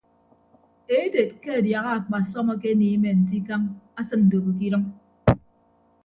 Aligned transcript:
Eded 0.99 1.29
ke 1.41 1.49
adiaha 1.57 1.91
akpasọm 1.97 2.47
akeniime 2.53 3.09
nte 3.21 3.33
ikañ 3.39 3.61
asịn 3.99 4.21
ndobo 4.25 4.49
ke 4.57 4.63
idʌñ. 4.67 4.83